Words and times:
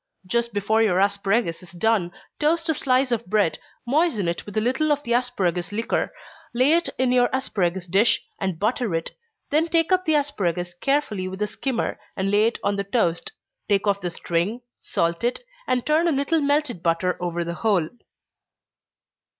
Just 0.25 0.51
before 0.51 0.81
your 0.81 0.97
asparagus 0.99 1.61
is 1.61 1.73
done, 1.73 2.11
toast 2.39 2.67
a 2.69 2.73
slice 2.73 3.11
of 3.11 3.27
bread, 3.27 3.59
moisten 3.85 4.27
it 4.27 4.47
with 4.47 4.57
a 4.57 4.59
little 4.59 4.91
of 4.91 5.03
the 5.03 5.13
asparagus 5.13 5.71
liquor, 5.71 6.11
lay 6.55 6.71
it 6.73 6.89
in 6.97 7.11
your 7.11 7.29
asparagus 7.31 7.85
dish, 7.85 8.25
and 8.39 8.57
butter 8.57 8.95
it 8.95 9.11
then 9.51 9.67
take 9.67 9.91
up 9.91 10.05
the 10.05 10.15
asparagus 10.15 10.73
carefully 10.73 11.27
with 11.27 11.39
a 11.39 11.45
skimmer, 11.45 11.99
and 12.17 12.31
lay 12.31 12.47
it 12.47 12.57
on 12.63 12.77
the 12.77 12.83
toast, 12.83 13.33
take 13.69 13.85
off 13.85 14.01
the 14.01 14.09
string, 14.09 14.61
salt 14.79 15.23
it, 15.23 15.41
and 15.67 15.85
turn 15.85 16.07
a 16.07 16.11
little 16.11 16.41
melted 16.41 16.81
butter 16.81 17.15
over 17.21 17.43
the 17.43 17.53
whole. 17.53 17.87